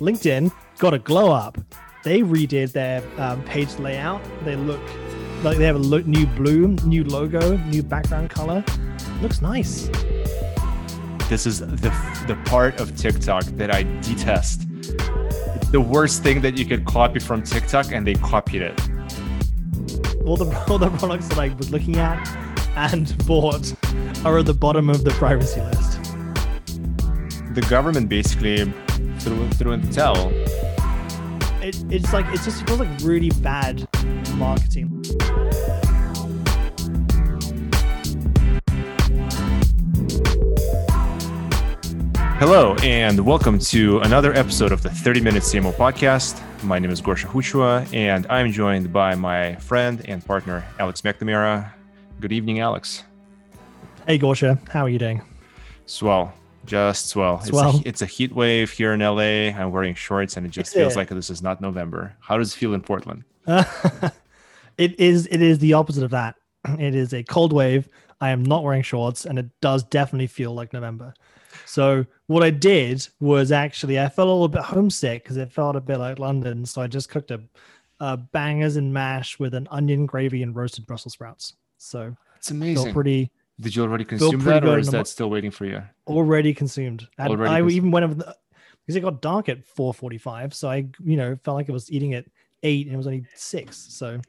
[0.00, 1.58] LinkedIn got a glow up.
[2.04, 4.22] They redid their um, page layout.
[4.44, 4.80] They look
[5.42, 8.64] like they have a lo- new blue, new logo, new background color.
[9.20, 9.88] Looks nice.
[11.28, 11.92] This is the
[12.28, 14.68] the part of TikTok that I detest.
[15.72, 18.80] The worst thing that you could copy from TikTok, and they copied it.
[20.24, 22.26] All the all the products that I was looking at
[22.76, 23.74] and bought
[24.24, 26.00] are at the bottom of the privacy list.
[27.54, 28.72] The government basically
[29.28, 30.30] threw threw in the towel.
[31.62, 33.86] It, it's like it just feels like really bad
[34.36, 35.04] marketing.
[42.38, 46.40] Hello, and welcome to another episode of the 30 Minute CMO podcast.
[46.62, 51.70] My name is Gosha Khuchua, and I'm joined by my friend and partner, Alex McNamara.
[52.20, 53.04] Good evening, Alex.
[54.06, 55.20] Hey Gorsha, how are you doing?
[55.84, 56.32] Swell,
[56.66, 57.40] just swell.
[57.40, 57.70] Swell.
[57.70, 59.50] It's, a, it's a heat wave here in LA.
[59.58, 62.14] I'm wearing shorts, and it just feels like this is not November.
[62.20, 63.24] How does it feel in Portland?
[64.78, 66.36] it is it is the opposite of that.
[66.78, 67.88] It is a cold wave.
[68.20, 71.14] I am not wearing shorts, and it does definitely feel like November.
[71.64, 75.76] So what I did was actually I felt a little bit homesick because it felt
[75.76, 76.66] a bit like London.
[76.66, 77.40] So I just cooked a,
[78.00, 81.54] a bangers and mash with an onion gravy and roasted Brussels sprouts.
[81.78, 82.92] So It's felt amazing.
[82.92, 85.82] pretty Did you already consume that, or is that still waiting for you?
[86.06, 87.06] already consumed.
[87.18, 88.36] And Already I cons- even went over the
[88.86, 92.14] because it got dark at 4:45, so I you know felt like I was eating
[92.14, 92.24] at
[92.62, 93.76] eight and it was only six.
[93.94, 94.20] So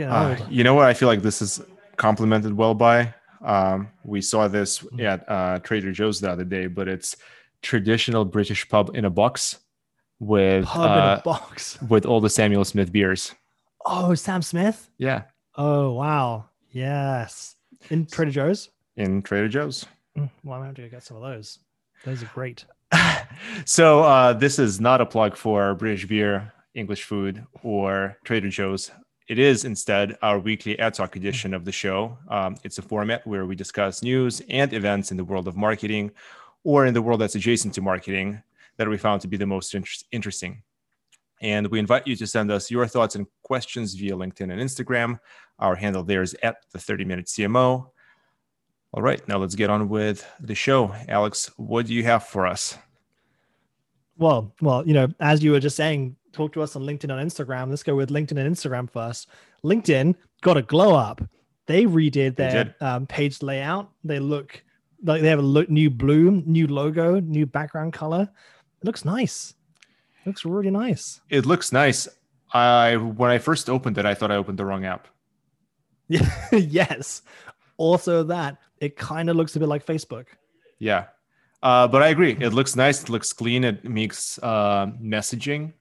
[0.00, 0.86] Uh, you know what?
[0.86, 1.60] I feel like this is
[1.96, 3.12] complemented well by.
[3.42, 5.02] Um, we saw this Mm.
[5.02, 7.16] at uh, Trader Joe's the other day, but it's
[7.62, 9.58] traditional British pub in a box
[10.20, 11.80] with Pub in uh, a box.
[11.82, 13.34] with all the Samuel Smith beers.
[13.84, 14.88] Oh, Sam Smith.
[14.98, 15.22] Yeah,
[15.56, 17.56] Oh wow, yes.
[17.90, 18.70] In Trader Joe's.
[18.96, 19.86] in Trader Joe's.
[20.16, 21.58] Mm, I'm gonna to go get some of those.
[22.04, 22.64] Those are great.
[23.64, 28.90] so uh, this is not a plug for British beer, English food, or Trader Joe's.
[29.28, 32.16] It is instead our weekly ad talk edition of the show.
[32.28, 36.12] Um, it's a format where we discuss news and events in the world of marketing
[36.64, 38.42] or in the world that's adjacent to marketing
[38.78, 40.62] that we found to be the most inter- interesting.
[41.42, 45.18] And we invite you to send us your thoughts and questions via LinkedIn and Instagram.
[45.58, 47.90] Our handle there is at the 30 minute CMO.
[48.92, 50.94] All right, now let's get on with the show.
[51.08, 52.76] Alex, what do you have for us?
[54.18, 57.30] Well, well, you know, as you were just saying, talk to us on LinkedIn and
[57.30, 57.70] Instagram.
[57.70, 59.28] Let's go with LinkedIn and Instagram first.
[59.64, 61.22] LinkedIn got a glow up.
[61.66, 62.74] They redid their did.
[62.80, 63.90] um, page layout.
[64.04, 64.62] They look
[65.04, 68.22] like they have a look, new blue, new logo, new background color.
[68.80, 69.54] It looks nice.
[70.26, 71.20] looks really nice.
[71.30, 72.08] It looks nice.
[72.52, 75.08] I when I first opened it, I thought I opened the wrong app.
[76.08, 76.28] Yeah.
[76.52, 77.22] yes.
[77.76, 80.26] Also, that it kind of looks a bit like Facebook.
[80.78, 81.06] Yeah,
[81.62, 82.36] uh, but I agree.
[82.40, 83.02] It looks nice.
[83.02, 83.64] It looks clean.
[83.64, 85.72] It makes uh, messaging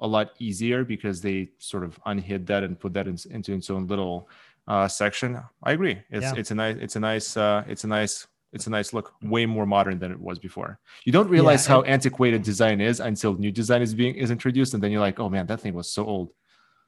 [0.00, 3.70] a lot easier because they sort of unhid that and put that in, into its
[3.70, 4.28] own little
[4.66, 5.40] uh, section.
[5.62, 6.00] I agree.
[6.10, 6.34] It's Yeah.
[6.36, 9.14] it's a nice it's a nice uh, it's a nice it's a nice look.
[9.22, 10.78] Way more modern than it was before.
[11.04, 14.74] You don't realize Yeah, how antiquated design is until new design is being is introduced,
[14.74, 16.32] and then you're like, oh man, that thing was so old.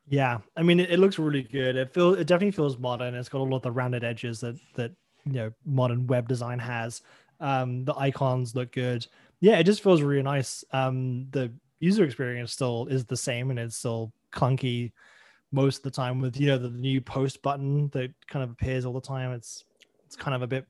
[0.08, 1.76] Yeah, I mean, it, it looks really good.
[1.76, 3.14] It feels, it definitely feels modern.
[3.14, 4.92] It's got a lot of the rounded edges that that
[5.24, 7.02] you know modern web design has.
[7.40, 9.06] Um, the icons look good.
[9.40, 10.64] Yeah, it just feels really nice.
[10.72, 14.92] Um, the user experience still is the same, and it's still clunky
[15.52, 16.20] most of the time.
[16.20, 19.32] With you know the new post button that kind of appears all the time.
[19.32, 19.64] It's
[20.06, 20.66] it's kind of a bit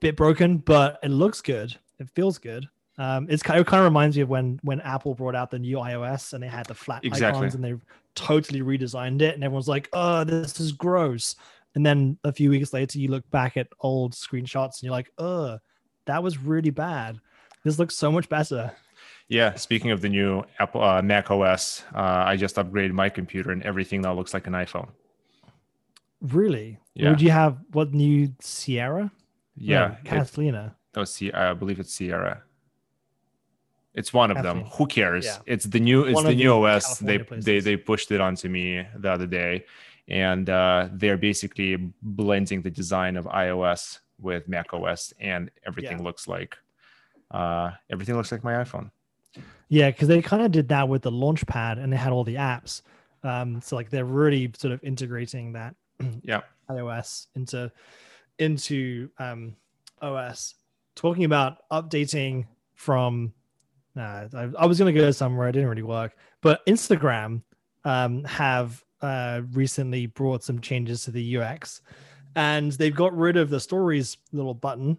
[0.00, 1.76] bit broken, but it looks good.
[1.98, 2.68] It feels good.
[2.98, 5.50] Um, it's kind of, it kind of reminds me of when when Apple brought out
[5.50, 7.38] the new iOS and they had the flat Exactly.
[7.38, 7.74] icons and they
[8.14, 11.36] totally redesigned it, and everyone's like, "Oh, this is gross."
[11.74, 15.12] And then a few weeks later, you look back at old screenshots and you're like,
[15.18, 15.58] "Oh,
[16.06, 17.20] that was really bad.
[17.64, 18.72] This looks so much better."
[19.28, 23.50] Yeah, speaking of the new Apple uh, Mac OS, uh, I just upgraded my computer
[23.52, 24.88] and everything now looks like an iPhone.
[26.20, 26.78] Really?
[26.94, 27.10] Yeah.
[27.10, 29.12] Would you have what new Sierra?
[29.60, 30.76] Yeah, no, Catalina.
[30.96, 32.42] Oh, see, I believe it's Sierra.
[33.94, 34.64] It's one of them.
[34.74, 35.24] Who cares?
[35.24, 35.38] Yeah.
[35.46, 36.04] It's the new.
[36.04, 36.98] It's One the new the OS.
[36.98, 39.64] They they they pushed it onto me the other day,
[40.06, 46.04] and uh, they're basically blending the design of iOS with Mac OS, and everything Yeah.
[46.04, 46.56] looks like
[47.32, 48.90] uh, everything looks like my iPhone.
[49.68, 52.36] Yeah, because they kind of did that with the Launchpad, and they had all the
[52.36, 52.82] apps.
[53.24, 55.74] Um, so like they're really sort of integrating that
[56.22, 56.42] Yeah.
[56.70, 57.70] iOS into
[58.38, 59.56] into um,
[60.00, 60.54] OS.
[60.94, 63.32] Talking about updating from,
[63.96, 66.16] I, I was gonna go somewhere, it didn't really work.
[66.40, 67.42] But Instagram
[67.84, 71.80] um, have uh, recently brought some changes to the UX,
[72.36, 74.98] and they've got rid of the stories little button.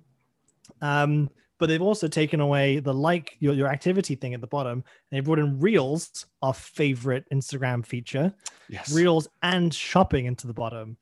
[0.81, 4.81] Um, but they've also taken away the like your, your activity thing at the bottom.
[5.11, 8.33] And they brought in Reels, our favorite Instagram feature,
[8.69, 8.93] Yes.
[8.93, 10.95] Reels and shopping into the bottom.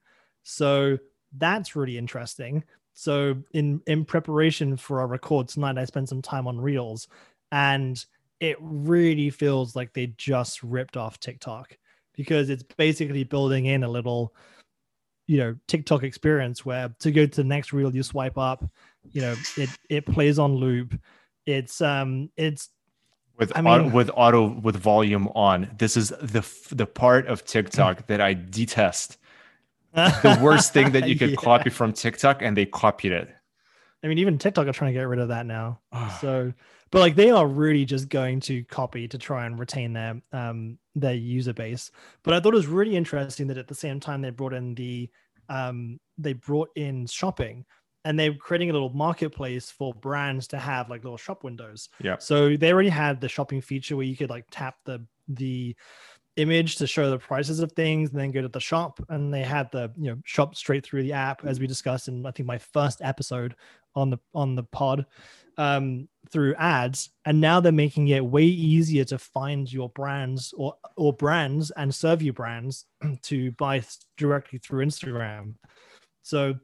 [0.44, 0.98] So
[1.35, 2.63] that's really interesting.
[2.94, 7.07] So in in preparation for our record tonight, I spent some time on Reels,
[7.51, 8.03] and
[8.39, 11.77] it really feels like they just ripped off TikTok
[12.15, 14.33] because it's basically building in a little,
[15.27, 18.63] you know, TikTok experience where to go to the next reel you swipe up,
[19.12, 21.00] you know, it it plays on loop.
[21.45, 22.69] It's um it's
[23.38, 25.69] with I auto, mean- with auto with volume on.
[25.77, 29.18] This is the the part of TikTok that I detest.
[29.97, 31.35] The worst thing that you could Yeah.
[31.38, 33.29] copy from TikTok, and they copied it.
[34.03, 35.79] I mean, even TikTok are trying to get rid of that now.
[36.21, 36.53] so
[36.91, 40.77] but like they are really just going to copy to try and retain their um
[40.95, 41.91] their user base
[42.23, 44.73] but i thought it was really interesting that at the same time they brought in
[44.75, 45.09] the
[45.49, 47.65] um they brought in shopping
[48.05, 52.15] and they're creating a little marketplace for brands to have like little shop windows Yeah.
[52.19, 55.75] so they already had the shopping feature where you could like tap the the
[56.38, 59.44] image to show the prices of things and then go to the shop and they
[59.44, 62.48] had the you know shop straight through the app as we discussed in i think
[62.48, 63.56] my first episode
[63.95, 65.06] on the on the pod
[65.57, 67.10] um through ads.
[67.25, 71.94] And now they're making it way easier to find your brands or or brands and
[71.94, 72.86] serve you brands
[73.24, 73.83] to buy
[74.18, 75.56] directly through instagram.
[76.24, 76.56] So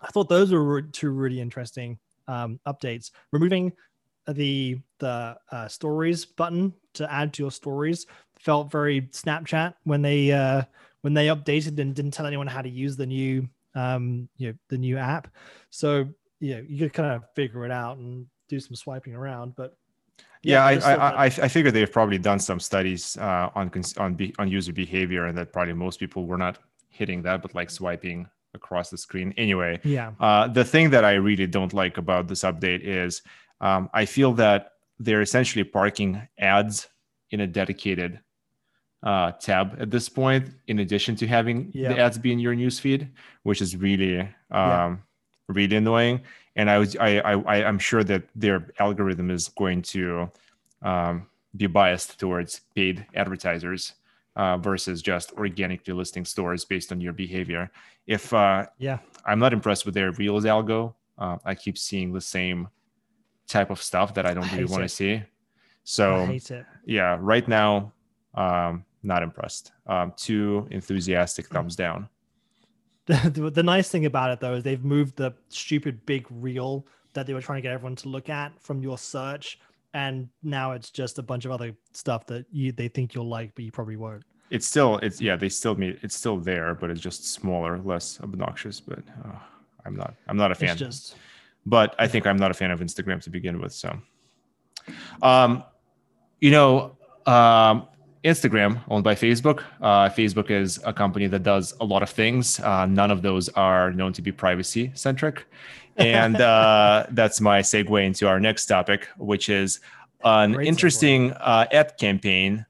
[0.00, 3.10] i thought those were two really interesting um updates.
[3.32, 3.72] Removing
[4.26, 8.06] the the uh, stories button to add to your stories
[8.44, 10.62] felt very snapchat when they uh
[11.00, 14.54] when they updated and didn't tell anyone how to use the new um you know
[14.68, 15.28] the new app.
[15.70, 16.08] So
[16.40, 19.76] you know you could kind of figure it out and do some swiping around but
[20.42, 24.14] Yeah, I, I, I, I figure they've probably done some studies uh, on cons- on
[24.14, 26.58] be- on user behavior, and that probably most people were not
[26.90, 29.32] hitting that, but like swiping across the screen.
[29.36, 30.12] Anyway, yeah.
[30.20, 33.22] uh, the thing that I really don't like about this update is
[33.60, 36.88] um, I feel that they're essentially parking ads
[37.30, 38.20] in a dedicated
[39.04, 41.90] uh, tab at this point, in addition to having Yeah.
[41.90, 43.08] the ads be in your newsfeed,
[43.44, 44.96] which is really um, Yeah.
[45.48, 46.20] really annoying.
[46.56, 50.30] And I was I, I I- I'm sure that their algorithm is going to
[50.82, 53.94] um, be biased towards paid advertisers
[54.36, 57.70] uh, versus just organically listing stores based on your behavior.
[58.06, 60.94] If uh, yeah I'm not impressed with their Reels algo.
[61.18, 62.68] Uh, I keep seeing the same
[63.46, 65.22] type of stuff that I don't I really want to see.
[65.84, 66.04] So
[66.86, 67.92] yeah, right now,
[68.34, 69.72] um, not impressed.
[69.86, 72.08] Um, two enthusiastic thumbs down.
[73.06, 76.86] the, the, the nice thing about it though is they've moved the stupid big reel
[77.12, 79.58] that they were trying to get everyone to look at from your search
[79.92, 83.54] and now it's just a bunch of other stuff that you they think you'll like
[83.54, 85.98] but you probably won't It's still, it's yeah, they still meet.
[86.02, 88.80] It's still there, but it's just smaller, less obnoxious.
[88.80, 89.38] But uh,
[89.84, 90.70] I'm not, I'm not a fan.
[90.70, 91.16] it's just
[91.66, 93.72] but I think I'm not a fan of Instagram to begin with.
[93.72, 93.96] So,
[95.22, 95.64] um,
[96.40, 96.96] you know,
[97.26, 97.88] um,
[98.24, 99.62] Instagram owned by Facebook.
[99.80, 102.58] Uh, Facebook is a company that does a lot of things.
[102.60, 105.46] Uh, none of those are known to be privacy centric,
[105.96, 109.80] and uh, that's my segue into our next topic, which is
[110.24, 112.66] an Great interesting uh, ad campaign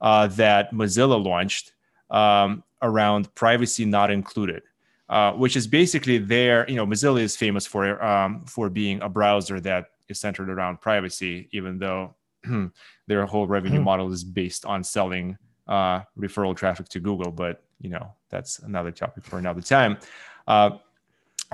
[0.00, 1.72] uh, that Mozilla launched
[2.10, 4.62] um, around privacy not included
[5.08, 9.08] uh, which is basically their, you know, Mozilla is famous for um, for being a
[9.08, 12.14] browser that is centered around privacy, even though
[13.06, 13.84] their whole revenue Mhm.
[13.84, 17.30] model is based on selling uh, referral traffic to Google.
[17.32, 19.98] But you know, that's another topic for another time.
[20.46, 20.70] Uh,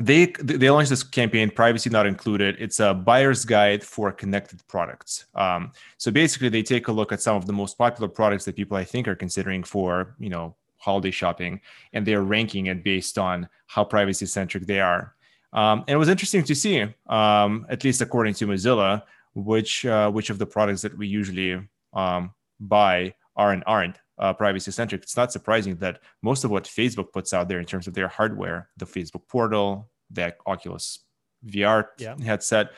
[0.01, 2.57] they they launched this campaign, privacy not included.
[2.59, 5.27] It's a buyer's guide for connected products.
[5.37, 8.57] Um, so basically, they take a look at some of the most popular products that
[8.57, 11.61] people I think are considering for you know holiday shopping,
[11.93, 15.15] and they're ranking it based on how privacy centric they are.
[15.53, 19.03] Um, and it was interesting to see, um, at least according to Mozilla,
[19.35, 21.61] which uh, which of the products that we usually
[21.93, 25.03] um, buy are and aren't uh, privacy centric.
[25.03, 28.09] It's not surprising that most of what Facebook puts out there in terms of their
[28.09, 31.01] hardware, the Facebook portal, the Oculus
[31.47, 32.15] VR Yeah.
[32.23, 32.71] headset,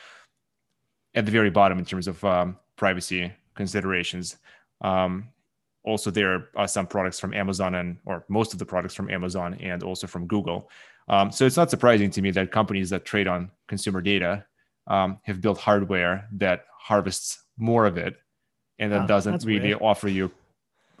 [1.13, 4.37] at the very bottom in terms of um, privacy considerations.
[4.81, 5.29] Um,
[5.83, 9.53] also, there are some products from Amazon and, or most of the products from Amazon
[9.61, 10.69] and also from Google.
[11.07, 14.45] Um, so it's not surprising to me that companies that trade on consumer data
[14.87, 18.15] um, have built hardware that harvests more of it
[18.79, 19.81] and that Huh, doesn't really weird.
[19.81, 20.31] offer you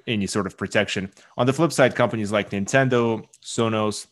[0.07, 1.11] any sort of protection.
[1.37, 4.07] On the flip side, companies like Nintendo, Sonos,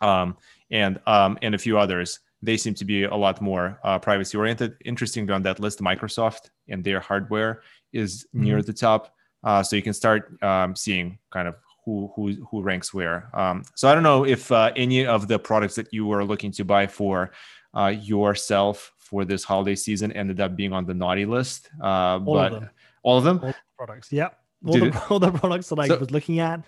[0.00, 0.36] um,
[0.70, 4.36] and um, and a few others, they seem to be a lot more uh, privacy
[4.38, 4.76] oriented.
[4.84, 9.14] Interesting on that list, Microsoft and their hardware is near the top,
[9.44, 13.28] uh, so you can start um, seeing kind of who who who ranks where.
[13.38, 16.52] Um, so I don't know if uh, any of the products that you were looking
[16.52, 17.30] to buy for
[17.76, 21.68] uh, yourself for this holiday season ended up being on the naughty list.
[21.82, 22.70] Uh, All but of them.
[23.02, 23.40] all of them.
[23.42, 24.12] All the products.
[24.12, 24.38] Yep.
[24.66, 26.62] All the, all the products that I So- was looking at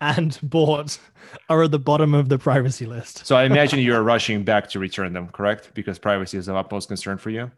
[0.00, 0.98] and bought
[1.50, 3.26] are at the bottom of the privacy list.
[3.26, 5.72] So I imagine you're rushing back to return them, correct?
[5.74, 7.50] Because privacy is of utmost concern for you.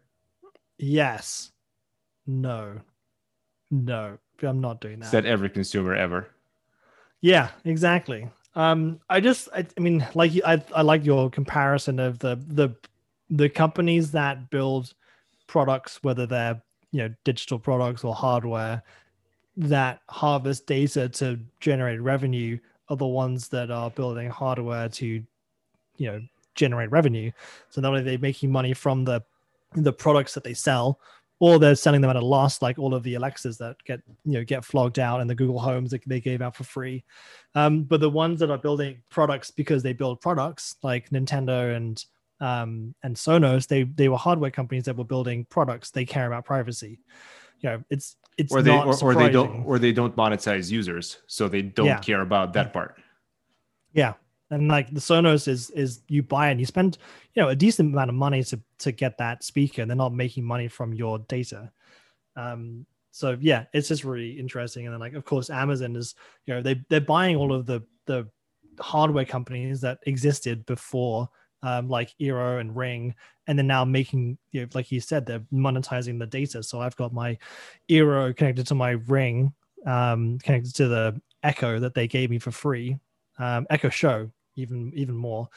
[0.77, 1.51] Yes.
[2.25, 2.81] No.
[3.71, 4.17] No.
[4.41, 5.09] I'm not doing that.
[5.09, 6.27] Said every consumer ever?
[7.21, 8.29] Yeah, exactly.
[8.57, 12.75] Um, I just, I, I mean, like, I, I like your comparison of the the
[13.29, 14.95] the companies that build
[15.45, 16.59] products, whether they're
[16.91, 18.81] you know digital products or hardware,
[19.57, 22.57] that harvest data to generate revenue,
[22.89, 25.05] are the ones that are building hardware to,
[25.97, 26.19] you know,
[26.55, 27.31] generate revenue.
[27.69, 29.21] So not only are they making money from the
[29.75, 30.99] the products that they sell,
[31.39, 34.33] or they're selling them at a loss, like all of the Alexas that get you
[34.33, 37.03] know get flogged out and the Google Homes that they gave out for free.
[37.55, 42.03] Um, but the ones that are building products because they build products, like Nintendo and
[42.39, 45.91] um, and Sonos, they they were hardware companies that were building products.
[45.91, 46.99] They care about privacy.
[47.61, 50.71] You know, it's it's Or they not or, or they don't or they don't monetize
[50.71, 51.99] users, so they don't Yeah.
[51.99, 52.99] care about that part.
[53.93, 54.13] Yeah.
[54.49, 56.97] And like the Sonos is is you buy and you spend,
[57.33, 60.13] you know, a decent amount of money to to get that speaker and they're not
[60.13, 61.71] making money from your data.
[62.35, 64.85] Um so yeah, it's just really interesting.
[64.85, 67.81] And then like of course Amazon is, you know, they they're buying all of the
[68.05, 68.27] the
[68.79, 71.27] hardware companies that existed before
[71.63, 73.15] um like Eero and Ring
[73.47, 76.63] and then now making you know, like you said, they're monetizing the data.
[76.63, 77.37] So I've got my
[77.89, 79.53] Eero connected to my Ring,
[79.85, 82.97] um, connected to the Echo that they gave me for free
[83.39, 85.47] um, Echo Show even even more.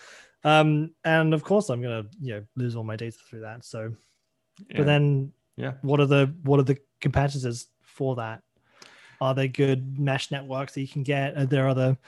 [0.44, 3.64] Um, and of course, I'm gonna you know lose all my data through that.
[3.64, 3.92] So,
[4.68, 4.76] Yeah.
[4.78, 5.72] but then yeah.
[5.82, 8.42] what are the what are the competitors for that?
[9.20, 11.36] Are there good mesh networks that you can get?
[11.36, 11.98] Are there other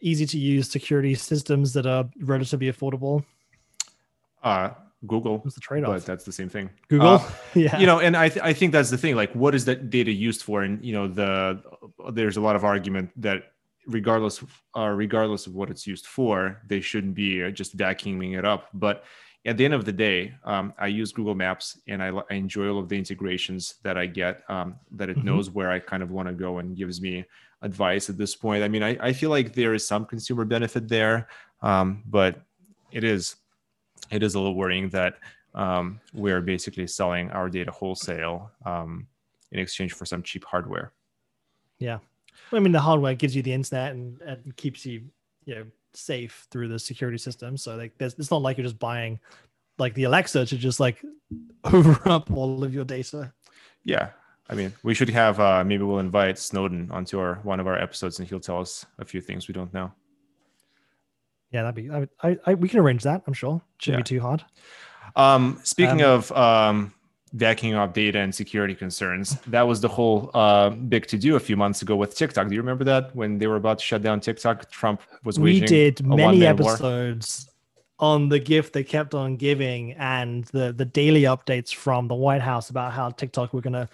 [0.00, 3.24] easy to use security systems that are relatively affordable?
[4.42, 4.70] Uh,
[5.06, 6.04] Google, What's the trade-off?
[6.04, 6.70] that's the same thing.
[6.88, 9.54] Google, Uh, yeah, you know and I, th- I think that's the thing like what
[9.54, 11.62] is that data used for and you know the
[12.12, 13.52] there's a lot of argument that
[13.86, 18.36] regardless of, uh, regardless of what it's used for they shouldn't be uh, just vacuuming
[18.38, 19.04] it up but
[19.44, 22.68] at the end of the day um, i use google maps and I, I enjoy
[22.68, 25.24] all of the integrations that i get um, that it Mhm.
[25.24, 27.24] knows where i kind of want to go and gives me
[27.62, 30.88] advice at this point i mean i, I feel like there is some consumer benefit
[30.88, 31.28] there
[31.62, 32.40] um, but
[32.92, 33.36] it is
[34.10, 35.14] it is a little worrying that
[35.54, 39.06] um, we're basically selling our data wholesale um,
[39.52, 40.92] in exchange for some cheap hardware.
[42.52, 45.04] I mean the hardware gives you the internet and, and keeps you
[45.44, 45.64] you know
[45.94, 47.56] safe through the security system.
[47.56, 49.18] So like it's not like you're just buying
[49.78, 51.02] like the Alexa to just like
[51.64, 53.32] over up all of your data.
[53.84, 54.10] Yeah,
[54.48, 57.78] I mean, we should have uh, maybe we'll invite Snowden onto our one of our
[57.78, 59.92] episodes, and he'll tell us a few things we don't know.
[61.52, 61.90] Yeah, that'd be.
[61.90, 63.22] I, I, I we can arrange that.
[63.26, 63.62] I'm sure.
[63.78, 64.44] Shouldn't be too hard.
[65.14, 66.92] Um, speaking Um, of um,
[67.34, 71.40] vacuuming up data and security concerns, that was the whole uh, big to do a
[71.40, 72.48] few months ago with TikTok.
[72.48, 74.70] Do you remember that when they were about to shut down TikTok?
[74.70, 76.72] Trump was We did many one-man war.
[76.72, 77.50] episodes
[77.98, 82.42] on the gift they kept on giving and the the daily updates from the White
[82.42, 83.88] House about how TikTok were gonna,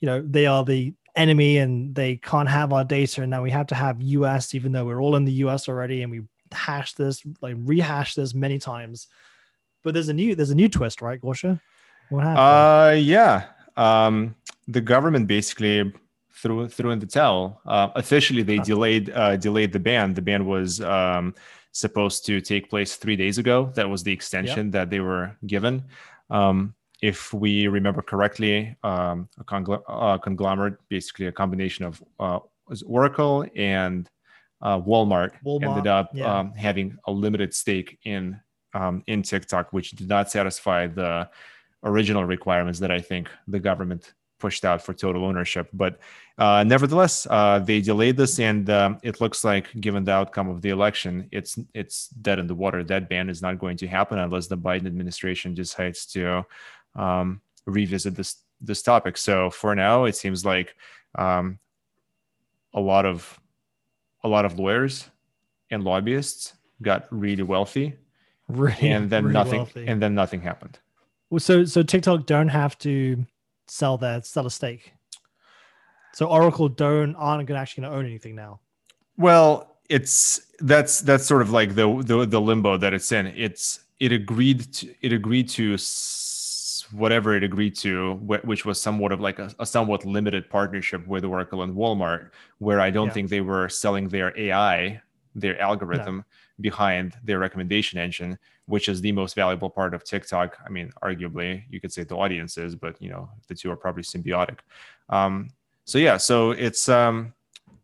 [0.00, 3.50] you know, they are the enemy and they can't have our data and now we
[3.50, 6.20] have to have US even though we're all in the US already and we
[6.52, 9.08] hashed this like rehashed this many times.
[9.82, 11.60] But there's a new there's a new twist, right, Gosha?
[12.10, 12.38] What happened?
[12.38, 13.44] Uh, yeah.
[13.76, 14.34] Um,
[14.66, 15.92] the government basically
[16.32, 17.60] threw threw in the towel.
[17.66, 18.64] Uh, officially, they Huh.
[18.64, 20.14] delayed uh, delayed the ban.
[20.14, 21.34] The ban was um,
[21.72, 23.70] supposed to take place three days ago.
[23.74, 25.84] That was the extension that they were given.
[26.30, 32.40] Um, if we remember correctly, um, a congl- uh, conglomerate, basically a combination of uh,
[32.86, 34.10] Oracle and
[34.60, 36.38] uh, Walmart, Walmart, ended up yeah.
[36.38, 38.40] um, having a limited stake in
[38.74, 41.28] um, in TikTok, which did not satisfy the
[41.84, 45.68] original requirements that I think the government pushed out for total ownership.
[45.72, 45.98] But
[46.38, 50.62] uh, nevertheless, uh, they delayed this, and um, it looks like, given the outcome of
[50.62, 52.84] the election, it's it's dead in the water.
[52.84, 56.44] That ban is not going to happen unless the Biden administration decides to
[56.94, 59.16] um, revisit this this topic.
[59.16, 60.76] So for now, it seems like
[61.16, 61.58] um,
[62.74, 63.38] a lot of
[64.22, 65.08] a lot of lawyers
[65.70, 67.96] and lobbyists got really wealthy,
[68.48, 69.86] really, and then really nothing, wealthy.
[69.86, 70.78] and then nothing happened.
[71.30, 73.26] Well, so so TikTok don't have to
[73.66, 74.94] sell their sell a stake.
[76.14, 78.60] So Oracle don't aren't gonna actually gonna own anything now.
[79.16, 83.26] Well, it's that's that's sort of like the the, the limbo that it's in.
[83.28, 85.76] It's it agreed to it agreed to
[86.92, 91.24] whatever it agreed to, which was somewhat of like a, a somewhat limited partnership with
[91.24, 93.12] Oracle and Walmart, where I don't Yeah.
[93.12, 95.02] think they were selling their AI,
[95.34, 96.24] their algorithm,
[96.60, 100.58] behind their recommendation engine, which is the most valuable part of TikTok.
[100.64, 104.02] I mean, arguably, you could say the audiences, but you know, the two are probably
[104.02, 104.58] symbiotic.
[105.08, 105.50] Um,
[105.84, 107.32] so yeah, so it's um,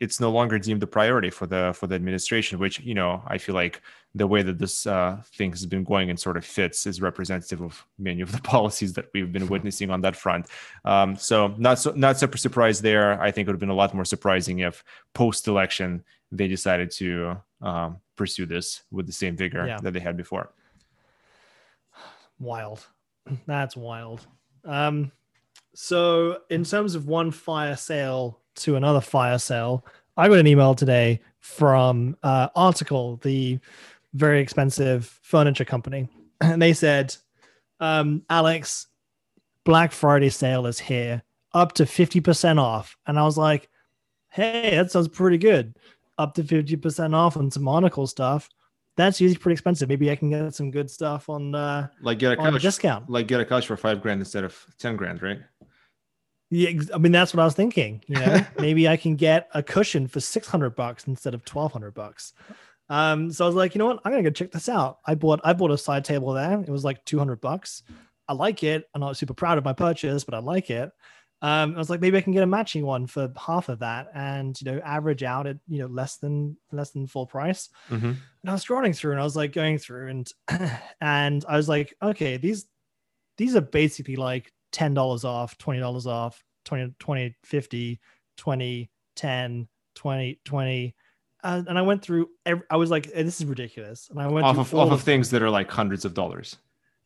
[0.01, 3.39] it's no longer deemed a priority for the for the administration, which you know I
[3.39, 3.81] feel like
[4.15, 7.61] the way that this uh, thing has been going and sort of fits is representative
[7.61, 10.47] of many of the policies that we've been witnessing on that front.
[10.85, 13.21] Um, so not so not super surprised there.
[13.21, 16.91] I think it would have been a lot more surprising if post election they decided
[16.91, 19.79] to um, pursue this with the same vigor yeah.
[19.83, 20.53] that they had before.
[22.39, 22.87] Wild,
[23.47, 24.27] that's wild.
[24.65, 25.13] Um,
[25.75, 29.85] so in terms of one fire sale to another fire sale,
[30.17, 33.59] I got an email today from uh, Article, the
[34.15, 36.09] very expensive furniture company,
[36.41, 37.17] and they said,
[37.81, 38.87] um, "Alex,
[39.65, 43.69] Black Friday sale is here, up to fifty percent off." And I was like,
[44.31, 45.77] "Hey, that sounds pretty good.
[46.19, 48.49] Up to fifty percent off on some monocle stuff."
[48.97, 49.89] That's usually pretty expensive.
[49.89, 53.11] Maybe I can get some good stuff on uh, like get a couch discount.
[53.11, 55.41] Like get a couch for five grand instead of ten grand, right?
[56.51, 58.03] Yeah, I mean that's what I was thinking.
[58.07, 61.73] You know, maybe I can get a cushion for six hundred bucks instead of twelve
[61.73, 62.33] hundred bucks.
[62.89, 64.99] Um, so I was like, you know what, I'm gonna go check this out.
[65.07, 66.61] I bought I bought a side table there.
[66.61, 67.83] It was like two hundred bucks.
[68.29, 68.89] I like it.
[68.95, 70.91] I'm not super proud of my purchase, but I like it.
[71.45, 74.09] Um, I was like, maybe I can get a matching one for half of that,
[74.15, 77.69] and you know, average out at you know less than less than full price.
[77.91, 78.07] Mm-hmm.
[78.07, 80.33] And I was scrolling through, and I was like going through, and
[81.03, 82.65] and I was like, okay, these
[83.37, 88.01] these are basically like $10 off, $20 off, 20, 20, 50,
[88.37, 90.95] 20, 10, 20, 20.
[91.43, 94.09] Uh, and I went through, every, I was like, this is ridiculous.
[94.11, 96.57] And I went off of, off of things that are like hundreds of dollars.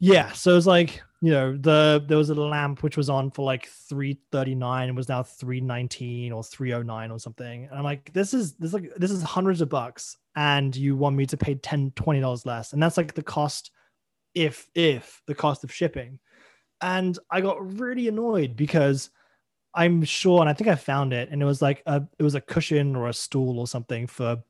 [0.01, 0.33] Yeah.
[0.33, 3.45] So it was like, you know, the, there was a lamp which was on for
[3.45, 7.65] like 339 and was now 319 or 309 or something.
[7.65, 10.17] And I'm like, this is, this is like, this is hundreds of bucks.
[10.37, 12.73] And you want me to pay 10, $20 less.
[12.73, 13.73] And that's like the cost
[14.35, 16.21] if, if the cost of shipping
[16.81, 19.11] and I got really annoyed because
[19.75, 22.35] I'm sure, and I think I found it, and it was like a it was
[22.35, 24.43] a cushion or a stool or something for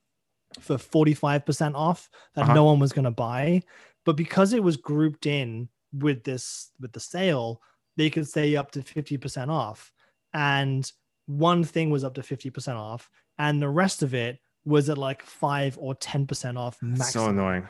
[0.61, 2.55] for 45% off that uh-huh.
[2.55, 3.63] no one was gonna buy.
[4.05, 7.61] But because it was grouped in with this with the sale,
[7.97, 9.93] they could say up to 50% off.
[10.35, 10.91] And
[11.27, 15.23] one thing was up to 50% off, and the rest of it was at like
[15.23, 17.25] five or 10% off maximum.
[17.25, 17.69] So annoying.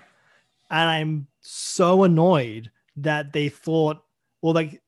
[0.70, 4.02] And I'm so annoyed that they thought
[4.42, 4.83] or like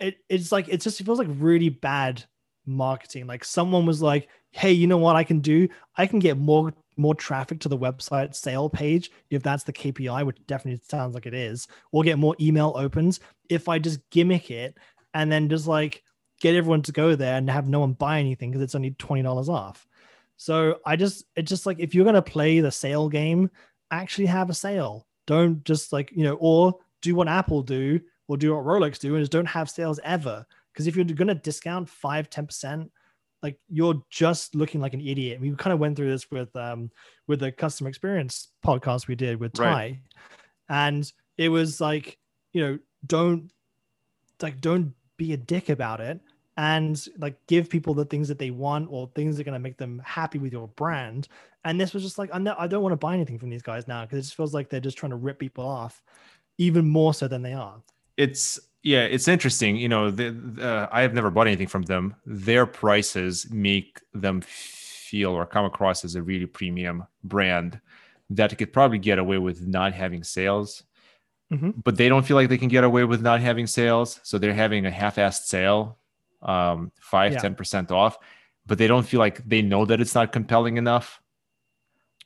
[0.00, 2.22] it, it's like it just feels like really bad
[2.66, 6.38] marketing like someone was like hey you know what i can do i can get
[6.38, 11.14] more more traffic to the website sale page if that's the kpi which definitely sounds
[11.14, 14.76] like it is or get more email opens if i just gimmick it
[15.14, 16.02] and then just like
[16.40, 19.48] get everyone to go there and have no one buy anything because it's only $20
[19.48, 19.86] off
[20.36, 23.50] so i just it's just like if you're going to play the sale game
[23.90, 28.36] actually have a sale don't just like you know or do what apple do or
[28.36, 30.46] do what Rolex do and just don't have sales ever.
[30.72, 32.88] Because if you're going to discount five, 10%,
[33.44, 35.40] like you're just looking like an idiot.
[35.40, 36.90] We kind of went through this with um
[37.28, 39.64] with the customer experience podcast we did with Ty.
[39.64, 39.98] Right.
[40.68, 42.18] And it was like,
[42.52, 43.52] you know, don't
[44.40, 46.18] like don't be a dick about it
[46.56, 49.58] and like give people the things that they want or things that are going to
[49.58, 51.28] make them happy with your brand.
[51.64, 53.86] And this was just like, not, I don't want to buy anything from these guys
[53.86, 56.02] now because it just feels like they're just trying to rip people off
[56.58, 57.82] even more so than they are
[58.16, 59.76] it's yeah, it's interesting.
[59.76, 62.14] You know, the, uh, I have never bought anything from them.
[62.26, 67.80] Their prices make them feel or come across as a really premium brand
[68.30, 70.82] that could probably get away with not having sales.
[71.50, 71.70] Mm-hmm.
[71.82, 74.54] But they don't feel like they can get away with not having sales, so they're
[74.54, 75.98] having a half-assed sale,
[76.42, 78.18] um, five, ten percent off.
[78.66, 81.22] But they don't feel like they know that it's not compelling enough.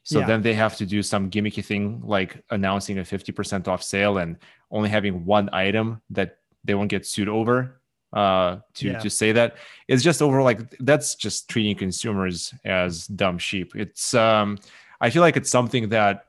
[0.04, 0.26] So yeah.
[0.26, 4.38] then they have to do some gimmicky thing like announcing a 50% off sale and
[4.70, 7.80] only having one item that they won't get sued over
[8.12, 8.98] uh to yeah.
[8.98, 9.56] to say that
[9.88, 14.58] it's just over like that's just treating consumers as dumb sheep it's um
[15.00, 16.26] i feel like it's something that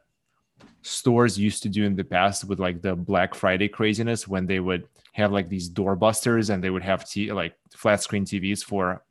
[0.81, 4.59] stores used to do in the past with like the black friday craziness when they
[4.59, 9.03] would have like these doorbusters and they would have t- like flat screen tvs for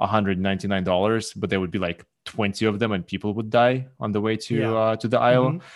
[0.00, 4.20] $199 but there would be like 20 of them and people would die on the
[4.20, 4.72] way to yeah.
[4.72, 5.66] uh, to the aisle mm-hmm.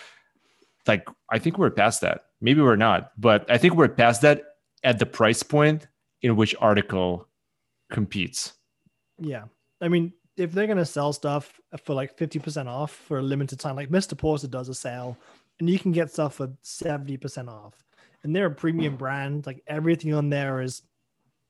[0.86, 4.49] like i think we're past that maybe we're not but i think we're past that
[4.82, 5.86] at the price point
[6.22, 7.28] in which article
[7.90, 8.54] competes.
[9.18, 9.44] Yeah.
[9.80, 13.60] I mean if they're going to sell stuff for like 50% off for a limited
[13.60, 15.18] time like mr porter does a sale
[15.60, 17.84] and you can get stuff for 70% off.
[18.22, 20.82] And they're a premium brand like everything on there is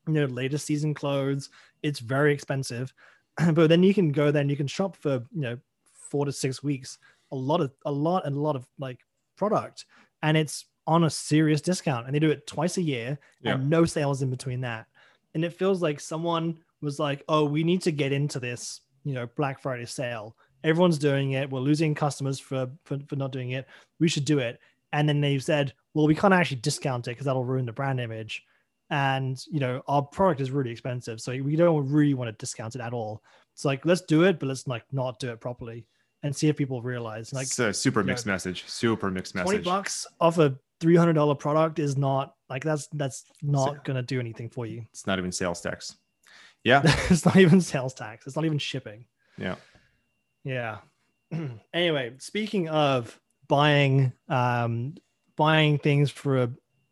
[0.07, 1.51] you know latest season clothes.
[1.83, 2.93] It's very expensive.
[3.55, 5.59] But then you can go there and you can shop for you know
[5.95, 6.99] four to six weeks.
[7.33, 9.01] A lot of a lot and a lot of like
[9.37, 9.87] product,
[10.23, 13.55] and it's on a serious discount, and they do it twice a year, Yeah.
[13.55, 14.87] and no sales in between that,
[15.35, 19.15] and it feels like someone was like, oh, we need to get into this, you
[19.15, 20.37] know, Black Friday sale.
[20.65, 21.49] Everyone's doing it.
[21.49, 23.67] We're losing customers for for, for not doing it.
[24.01, 24.59] We should do it.
[24.93, 28.01] And then they said, well, we can't actually discount it because that'll ruin the brand
[28.01, 28.43] image.
[28.91, 32.75] And you know, our product is really expensive, so we don't really want to discount
[32.75, 33.23] it at all.
[33.55, 35.87] It's like let's do it, but let's like not do it properly
[36.23, 37.33] and see if people realize.
[37.33, 38.65] Like it's a super you know, mixed message.
[38.67, 39.47] Super mixed message.
[39.47, 43.81] twenty bucks off a three hundred dollar product is not like that's that's not So-
[43.85, 44.85] gonna do anything for you.
[44.91, 45.97] It's not even sales tax.
[46.65, 46.83] Yeah.
[47.11, 48.27] it's not even sales tax.
[48.27, 49.05] It's not even shipping.
[49.39, 49.57] Yeah.
[50.45, 50.79] Yeah.
[51.75, 54.95] anyway, speaking of buying um
[55.37, 56.47] buying things for uh,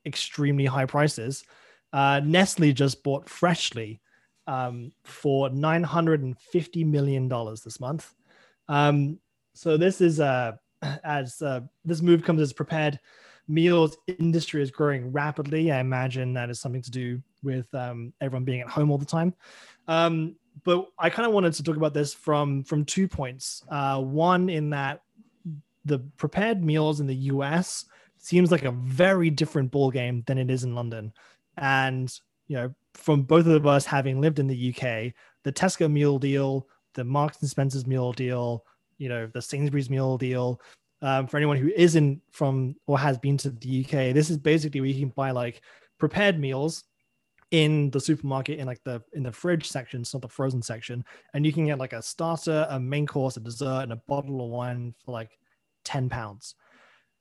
[0.06, 1.44] extremely high prices,
[1.92, 4.00] uh Nestle just bought Freshly
[4.46, 8.14] um for 950 million dollars this month.
[8.68, 9.18] Um
[9.54, 10.52] so this is uh
[11.04, 13.00] as uh, this move comes as prepared
[13.48, 15.72] meals industry is growing rapidly.
[15.72, 19.06] I imagine that is something to do with um, everyone being at home all the
[19.06, 19.34] time.
[19.88, 23.62] Um, but I kind of wanted to talk about this from from two points.
[23.70, 25.02] Uh, one in that
[25.84, 27.86] the prepared meals in the US
[28.18, 31.12] seems like a very different ball game than it is in London,
[31.56, 32.12] and
[32.48, 36.66] you know from both of us having lived in the UK, the Tesco meal deal,
[36.94, 38.64] the Marks and Spencer's meal deal,
[38.98, 40.60] you know the Sainsbury's meal deal.
[41.00, 44.80] Um, for anyone who isn't from or has been to the UK, this is basically
[44.80, 45.62] where you can buy like
[45.98, 46.84] prepared meals
[47.50, 51.04] in the supermarket in like the in the fridge section, it's not the frozen section,
[51.32, 54.44] and you can get like a starter, a main course, a dessert, and a bottle
[54.44, 55.38] of wine for like
[55.84, 56.54] ten pounds.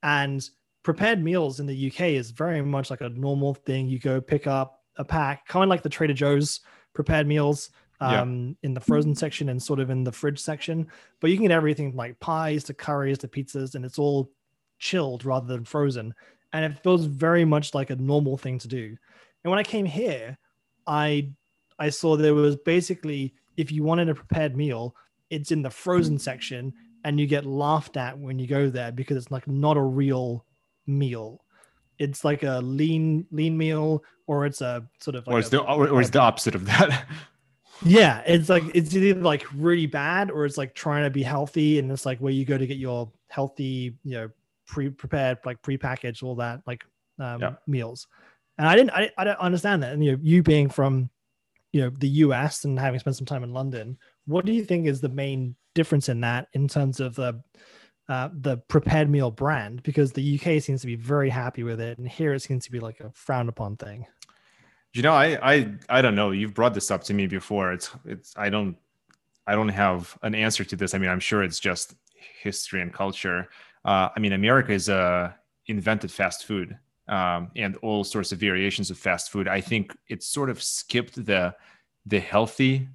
[0.02, 0.46] And
[0.82, 3.88] prepared meals in the UK is very much like a normal thing.
[3.88, 6.60] You go pick up a pack, kind of like the Trader Joe's
[6.94, 8.20] prepared meals Yeah.
[8.22, 10.86] um, in the frozen section and sort of in the fridge section.
[11.20, 14.30] But you can get everything like pies to curries to pizzas, and it's all
[14.78, 16.14] chilled rather than frozen.
[16.52, 18.96] And it feels very much like a normal thing to do.
[19.44, 20.38] And when I came here,
[20.86, 21.30] I
[21.78, 24.94] I saw there was basically if you wanted a prepared meal,
[25.30, 26.72] it's in the frozen section,
[27.04, 30.44] and you get laughed at when you go there because it's like not a real
[30.86, 31.44] meal.
[31.98, 35.50] It's like a lean lean meal, or it's a sort of like or it's a-
[35.50, 37.06] the or, or it's the opposite of that.
[37.84, 41.78] yeah, it's like it's either like really bad or it's like trying to be healthy,
[41.78, 44.30] and it's like where you go to get your healthy, you know,
[44.66, 46.84] pre-prepared, like pre-packaged, all that like
[47.18, 47.54] um, Yeah.
[47.66, 48.06] meals.
[48.58, 49.92] And I didn't, I, I don't understand that.
[49.92, 51.08] And you know, you being from,
[51.72, 52.64] you know, the U.S.
[52.64, 56.08] and having spent some time in London, what do you think is the main difference
[56.08, 57.40] in that in terms of the
[58.08, 59.82] uh, the prepared meal brand?
[59.84, 62.72] Because the UK seems to be very happy with it, and here it seems to
[62.72, 64.06] be like a frowned upon thing.
[64.98, 66.32] You know, I I I don't know.
[66.32, 67.72] You've brought this up to me before.
[67.72, 68.76] It's it's I don't
[69.46, 70.92] I don't have an answer to this.
[70.92, 71.94] I mean, I'm sure it's just
[72.42, 73.48] history and culture.
[73.84, 75.30] Uh, I mean, America is uh,
[75.68, 79.46] invented fast food um, and all sorts of variations of fast food.
[79.46, 81.54] I think it sort of skipped the
[82.04, 82.88] the healthy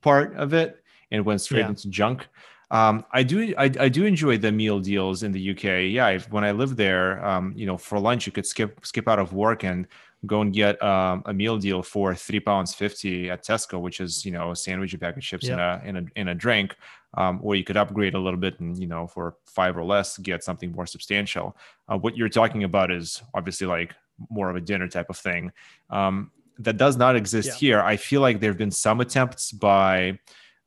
[0.00, 1.70] part of it and went straight Yeah.
[1.70, 2.28] into junk.
[2.70, 5.90] Um, I do I, I do enjoy the meal deals in the UK.
[5.90, 9.08] Yeah, if, when I lived there, um, you know, for lunch you could skip skip
[9.08, 9.88] out of work and
[10.26, 14.24] go and get um, a meal deal for three pounds fifty at Tesco, which is
[14.24, 16.76] you know a sandwich, a bag of chips, and a and a and a drink.
[17.14, 20.18] Um, or you could upgrade a little bit and you know for five or less
[20.18, 21.56] get something more substantial.
[21.88, 23.94] Uh, what you're talking about is obviously like
[24.28, 25.52] more of a dinner type of thing.
[25.90, 27.54] Um, that does not exist Yeah.
[27.54, 27.80] here.
[27.80, 30.18] I feel like there have been some attempts by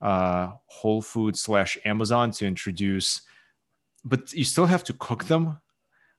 [0.01, 3.21] uh, Whole Foods slash Amazon to introduce,
[4.03, 5.59] but you still have to cook them,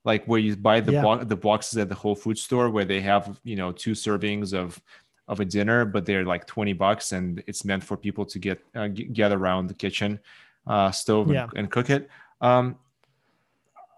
[0.04, 1.02] like where you buy the Yeah.
[1.02, 4.52] bo- the boxes at the Whole Food store where they have you know two servings
[4.54, 4.80] of
[5.28, 8.60] of a dinner, but they're like twenty bucks, and it's meant for people to get
[8.74, 10.18] uh, g- gather around the kitchen
[10.66, 12.08] uh, stove and, and cook it.
[12.40, 12.76] Um,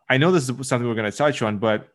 [0.09, 1.89] I know this is something we're going to touch on, but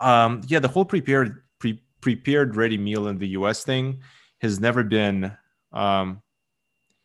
[0.00, 3.64] um, yeah, the whole prepared pre- prepared ready meal in the U.S.
[3.64, 4.00] thing
[4.42, 5.32] has never been
[5.72, 6.20] um,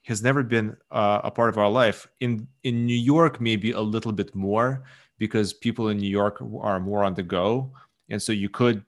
[0.04, 2.08] has never been uh, a part of our life.
[2.20, 4.84] In in New York, maybe a little bit more
[5.22, 7.72] because people in New York are more on the go,
[8.10, 8.84] and so you could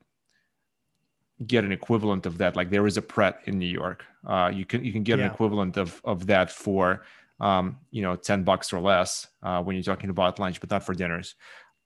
[1.45, 2.55] get an equivalent of that.
[2.55, 4.03] Like there is a Pret in New York.
[4.25, 7.03] Uh, you can you can get an equivalent of of that for
[7.39, 10.83] um, you know ten bucks or less uh, when you're talking about lunch, but not
[10.83, 11.35] for dinners.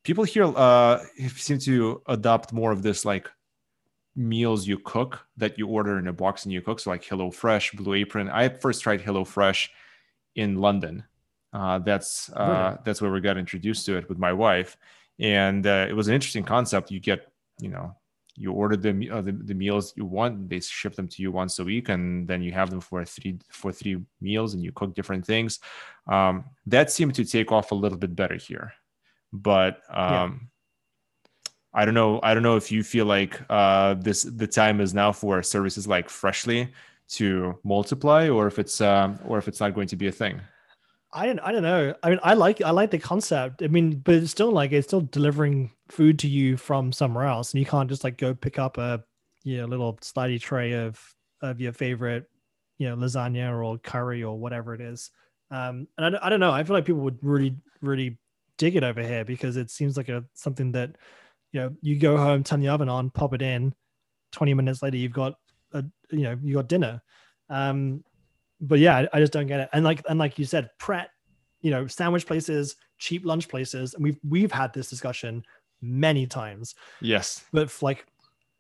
[0.06, 1.04] People here uh,
[1.36, 3.30] seem to adopt more of this like
[4.16, 6.80] meals you cook that you order in a box and you cook.
[6.80, 8.30] So like Hello Fresh, Blue Apron.
[8.30, 9.72] I first tried Hello Fresh
[10.36, 11.04] in London.
[11.54, 12.78] Uh, that's uh, Really?
[12.84, 14.78] that's where we got introduced to it with my wife,
[15.20, 16.92] and uh, it was an interesting concept.
[16.92, 17.96] You get you know
[18.36, 20.50] you order the, uh, the the meals you want.
[20.50, 23.40] They ship them to you once a week, and then you have them for three
[23.50, 25.60] for three meals, and you cook different things.
[26.08, 28.74] Um, that seemed to take off a little bit better here,
[29.34, 30.30] but um, yeah.
[31.74, 32.20] I don't know.
[32.22, 35.88] I don't know if you feel like uh, this the time is now for services
[35.88, 36.72] like Freshly
[37.10, 40.42] to multiply, or if it's um, or if it's not going to be a thing.
[41.14, 41.96] I don't, I don't know.
[42.04, 43.64] I mean, I like I like the concept.
[43.64, 47.54] I mean, but it's still like it's still delivering food to you from somewhere else,
[47.54, 49.04] and you can't just like go pick up a
[49.44, 51.00] you know little slidey tray of
[51.42, 52.26] of your favorite
[52.78, 55.12] you know lasagna or curry or whatever it is.
[55.50, 56.52] Um, and I, I don't know.
[56.52, 58.18] I feel like people would really really
[58.58, 60.98] dig it over here because it seems like a something that
[61.54, 63.74] you know you go home, turn the oven on, pop it in.
[64.34, 65.36] Twenty minutes later, you've got
[65.72, 67.02] a you know you got dinner.
[67.50, 68.04] Um,
[68.62, 69.70] but yeah, I, I just don't get it.
[69.74, 71.10] And like and like you said, Pret,
[71.62, 75.44] you know, sandwich places, cheap lunch places, and we've we've had this discussion
[75.82, 76.76] many times.
[77.02, 77.46] Yes.
[77.52, 78.06] But like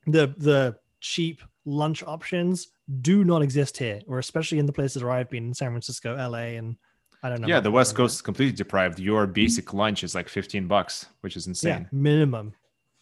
[0.05, 2.69] the the cheap lunch options
[3.01, 6.15] do not exist here, or especially in the places where I've been in San Francisco,
[6.15, 6.77] LA, and
[7.23, 7.47] I don't know.
[7.47, 8.99] Yeah, the West Coast is completely deprived.
[8.99, 11.81] Your basic lunch is like 15 bucks, which is insane.
[11.81, 12.53] Yeah, minimum.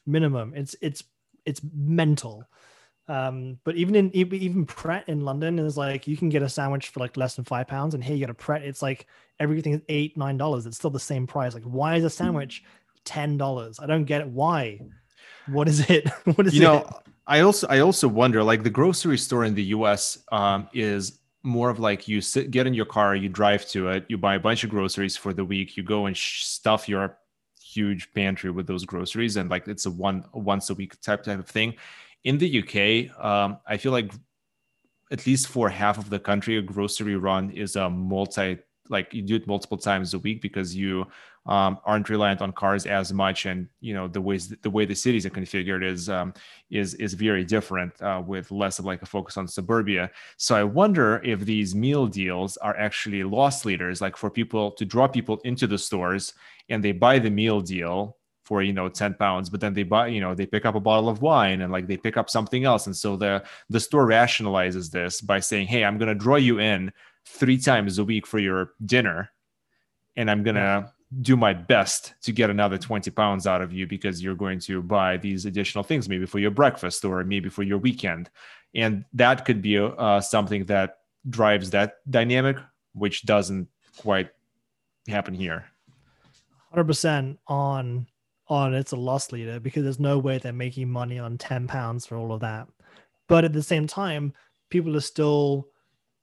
[0.06, 0.54] Minimum.
[0.56, 1.04] It's it's
[1.46, 2.46] it's mental.
[3.08, 6.90] Um, but even in even Pret in London is like you can get a sandwich
[6.90, 8.64] for like less than five pounds, and here you get a Pret.
[8.64, 9.06] It's like
[9.40, 10.66] everything is eight nine dollars.
[10.66, 11.54] It's still the same price.
[11.54, 12.64] Like why is a sandwich
[13.04, 13.80] ten dollars?
[13.80, 14.28] I don't get it.
[14.28, 14.80] Why?
[15.48, 16.10] What is it?
[16.36, 16.66] what is you it?
[16.66, 16.90] know?
[17.28, 20.20] I also I also wonder like the grocery store in the U.S.
[20.32, 24.06] Um, is more of like you sit get in your car, you drive to it,
[24.08, 27.20] you buy a bunch of groceries for the week, you go and stuff your
[27.62, 31.38] huge pantry with those groceries, and like it's a one once a week type type
[31.38, 31.76] of thing
[32.26, 34.12] in the UK, um, I feel like
[35.12, 38.58] at least for half of the country, a grocery run is a multi
[38.88, 41.08] like you do it multiple times a week because you
[41.48, 44.96] um, aren't reliant on cars as much, and you know the ways the way the
[44.96, 46.34] cities are configured is um,
[46.72, 50.10] is is very different uh, with less of like a focus on suburbia.
[50.38, 54.86] So I wonder if these meal deals are actually loss leaders, like for people to
[54.86, 56.34] draw people into the stores
[56.70, 60.08] and they buy the meal deal for you know 10 pounds but then they buy
[60.08, 62.64] you know they pick up a bottle of wine and like they pick up something
[62.64, 62.86] else.
[62.86, 66.60] And so the the store rationalizes this by saying hey i'm going to draw you
[66.60, 66.92] in
[67.26, 69.32] three times a week for your dinner
[70.16, 73.88] and i'm going to do my best to get another 20 pounds out of you
[73.88, 77.64] because you're going to buy these additional things maybe for your breakfast or maybe for
[77.64, 78.30] your weekend.
[78.74, 80.98] And that could be uh, something that
[81.30, 82.58] drives that dynamic
[82.94, 84.30] which doesn't quite
[85.08, 85.66] happen here.
[86.74, 88.08] 100% on
[88.48, 92.06] on it's a loss leader because there's no way they're making money on 10 pounds
[92.06, 92.68] for all of that.
[93.28, 94.34] But at the same time,
[94.70, 95.68] people are still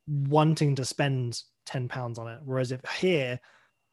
[0.06, 2.40] wanting to spend 10 pounds on it.
[2.44, 3.40] Whereas if here,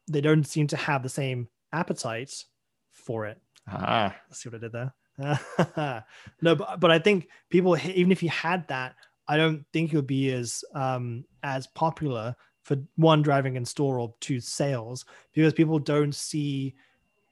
[0.08, 2.44] they don't seem to have the same appetite
[2.90, 3.40] for it.
[3.68, 4.14] Ah.
[4.28, 6.04] Let's see what I did there.
[6.42, 8.94] no, but, but I think people, even if you had that,
[9.28, 14.00] I don't think it would be as um, as popular for one driving in store
[14.00, 16.74] or two sales because people don't see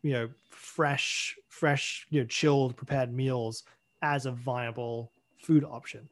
[0.03, 3.65] you know fresh fresh you know chilled prepared meals
[4.03, 6.09] as a viable food option.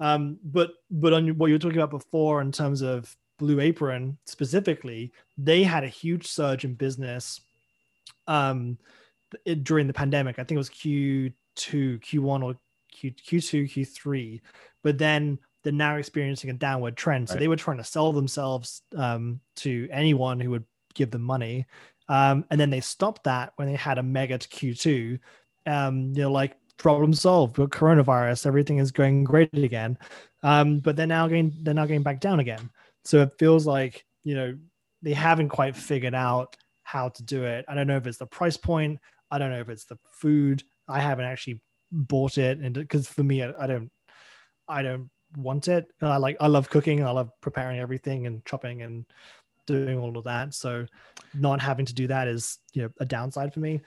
[0.00, 4.16] Um but but on what you were talking about before in terms of blue apron
[4.24, 7.40] specifically they had a huge surge in business
[8.26, 8.78] um
[9.44, 10.38] it, during the pandemic.
[10.38, 12.56] I think it was q2 q1 or
[12.92, 14.40] Q, q2 q3
[14.82, 17.28] but then they're now experiencing a downward trend.
[17.28, 17.40] So right.
[17.40, 21.66] they were trying to sell themselves um, to anyone who would give them money
[22.08, 25.18] um, and then they stopped that when they had a mega to Q2.
[25.66, 29.98] Um, you know, like problem solved with coronavirus, everything is going great again.
[30.42, 32.70] Um, but they're now going they're now going back down again.
[33.04, 34.56] So it feels like you know
[35.02, 37.64] they haven't quite figured out how to do it.
[37.68, 39.00] I don't know if it's the price point.
[39.30, 40.62] I don't know if it's the food.
[40.88, 43.90] I haven't actually bought it, and because for me, I, I don't,
[44.68, 45.90] I don't want it.
[46.00, 47.02] I like I love cooking.
[47.02, 49.04] I love preparing everything and chopping and
[49.66, 50.54] doing all of that.
[50.54, 50.86] So
[51.34, 53.80] not having to do that is you know a downside for me.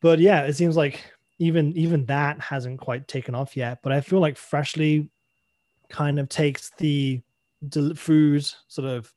[0.00, 1.02] But yeah, it seems like
[1.38, 3.80] even even that hasn't quite taken off yet.
[3.82, 5.10] But I feel like Freshly
[5.88, 7.20] kind of takes the
[7.68, 9.12] del- food sort of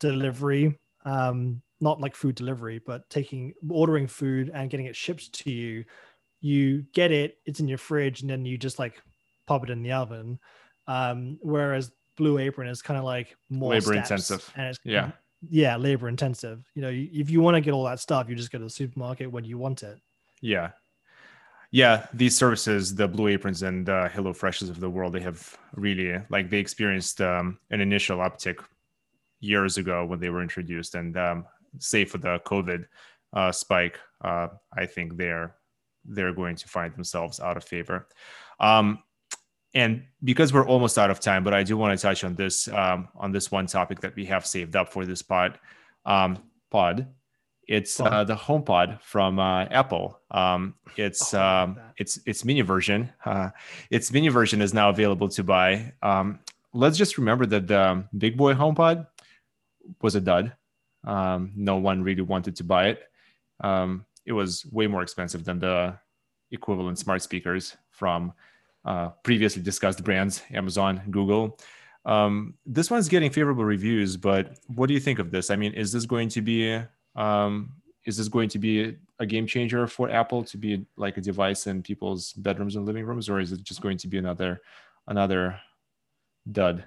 [0.00, 5.50] delivery, um, not like food delivery, but taking ordering food and getting it shipped to
[5.50, 5.84] you.
[6.40, 9.00] You get it, it's in your fridge, and then you just like
[9.46, 10.38] pop it in the oven.
[10.86, 15.12] Um, whereas Blue Apron is kind of like more labor intensive, and it's yeah
[15.50, 16.64] yeah labor intensive.
[16.74, 18.70] You know if you want to get all that stuff you just go to the
[18.70, 19.98] supermarket when you want it.
[20.40, 20.70] Yeah.
[21.70, 25.56] Yeah these services the blue aprons and uh, hello freshes of the world they have
[25.74, 28.58] really like they experienced um, an initial uptick
[29.40, 31.44] years ago when they were introduced and um,
[31.78, 32.86] save for the covid
[33.34, 35.54] uh, spike uh, i think they're
[36.08, 38.06] they're going to find themselves out of favor.
[38.60, 39.00] Um,
[39.76, 42.66] and because we're almost out of time, but I do want to touch on this
[42.68, 45.58] um, on this one topic that we have saved up for this pod.
[46.06, 46.38] Um,
[46.70, 47.06] pod.
[47.68, 50.20] It's uh, the HomePod from uh, Apple.
[50.30, 53.12] Um, it's oh, um, it's its mini version.
[53.24, 53.50] Uh,
[53.90, 55.92] its mini version is now available to buy.
[56.00, 56.38] Um,
[56.72, 59.06] let's just remember that the big boy HomePod
[60.00, 60.54] was a dud.
[61.04, 63.02] Um, no one really wanted to buy it.
[63.60, 65.98] Um, it was way more expensive than the
[66.52, 68.32] equivalent smart speakers from
[68.86, 71.58] uh, previously discussed brands, Amazon, Google.
[72.04, 75.50] Um, this one's getting favorable reviews, but what do you think of this?
[75.50, 76.80] I mean, is this going to be
[77.16, 77.72] um,
[78.04, 81.66] is this going to be a game changer for Apple to be like a device
[81.66, 84.60] in people's bedrooms and living rooms, or is it just going to be another
[85.08, 85.60] another
[86.50, 86.84] dud?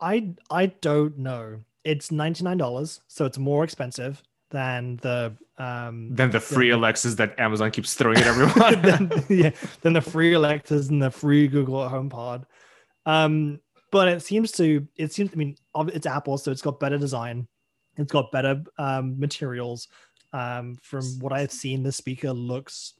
[0.00, 1.60] I I don't know.
[1.84, 4.24] It's ninety nine dollars, so it's more expensive
[4.56, 8.80] than the um than the free than, Alexas that Amazon keeps throwing at everyone.
[9.08, 9.50] than, yeah,
[9.82, 12.44] than the free Alexas and the free Google HomePod.
[13.04, 13.60] Um,
[13.92, 15.56] but it seems to it seems I mean
[15.92, 17.46] it's Apple, so it's got better design,
[17.98, 19.88] it's got better um, materials.
[20.32, 22.94] Um, from what I've seen, the speaker looks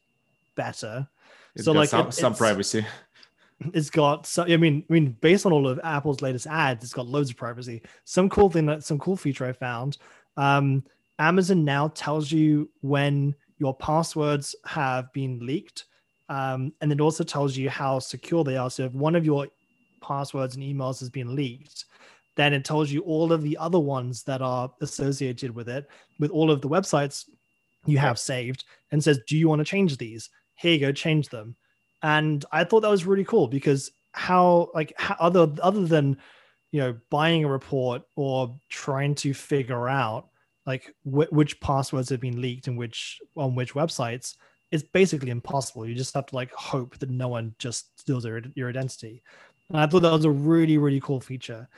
[0.56, 1.08] better.
[1.54, 2.84] It's so like some, it, some privacy.
[3.72, 6.92] It's got so I mean I mean based on all of Apple's latest ads, it's
[6.92, 7.80] got loads of privacy.
[8.04, 9.96] Some cool thing that some cool feature I found.
[10.36, 10.84] Um,
[11.18, 15.84] Amazon now tells you when your passwords have been leaked.
[16.28, 18.70] Um, and it also tells you how secure they are.
[18.70, 19.46] So if one of your
[20.02, 21.84] passwords and emails has been leaked,
[22.36, 26.30] then it tells you all of the other ones that are associated with it, with
[26.30, 27.24] all of the websites
[27.86, 30.28] you have saved, and says, Do you want to change these?
[30.56, 31.56] Here you go, change them.
[32.02, 36.18] And I thought that was really cool because how, like, how, other other than
[36.72, 40.28] you know buying a report or trying to figure out
[40.66, 44.34] like wh- which passwords have been leaked and which on which websites
[44.72, 45.86] it's basically impossible.
[45.86, 49.22] You just have to like hope that no one just steals your, your identity.
[49.68, 51.68] And i thought that was a really really cool feature.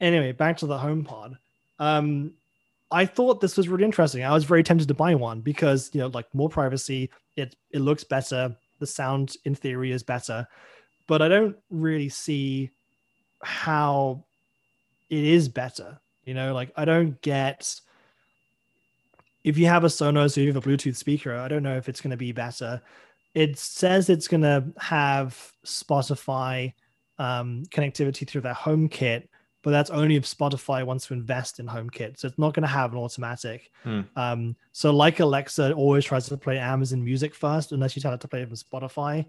[0.00, 1.36] Anyway back to the HomePod
[1.78, 2.32] um
[2.90, 4.24] i thought this was really interesting.
[4.24, 7.80] I was very tempted to buy one because you know like more privacy it it
[7.80, 10.46] looks better the sound in theory is better
[11.06, 12.70] but i don't really see
[13.42, 14.24] how
[15.08, 16.52] it is better you know?
[16.52, 17.80] Like i don't get
[19.46, 21.88] if you have a Sonos or you have a Bluetooth speaker, I don't know if
[21.88, 22.82] it's going to be better.
[23.32, 26.74] It says it's going to have Spotify
[27.18, 29.28] um, connectivity through their HomeKit,
[29.62, 32.18] but that's only if Spotify wants to invest in HomeKit.
[32.18, 33.70] So it's not going to have an automatic.
[33.84, 34.00] Hmm.
[34.16, 38.20] Um, so like Alexa always tries to play Amazon Music first, unless you tell it
[38.22, 39.26] to play it from Spotify.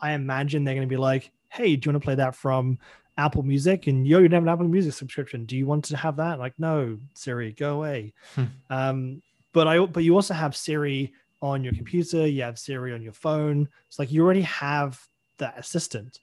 [0.00, 2.76] I imagine they're going to be like, "Hey, do you want to play that from
[3.18, 5.44] Apple Music?" And yo, you have an Apple Music subscription.
[5.44, 6.40] Do you want to have that?
[6.40, 8.14] Like, no, Siri, go away.
[8.34, 8.44] Hmm.
[8.68, 13.02] Um, but I but you also have Siri on your computer, you have Siri on
[13.02, 13.68] your phone.
[13.88, 15.00] It's like you already have
[15.38, 16.20] that assistant.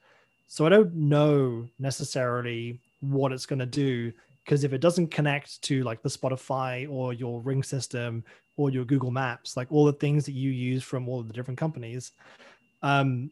[0.48, 4.14] So I don't know necessarily what it's going to do
[4.46, 8.24] because if it doesn't connect to like the Spotify or your Ring system
[8.56, 11.60] or your Google Maps, like all the things that you use from all the different
[11.60, 12.12] companies,
[12.82, 13.30] um,